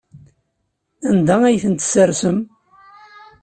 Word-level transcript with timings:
Anda 1.09 1.35
ay 1.43 1.57
tent-tessersem? 1.63 2.37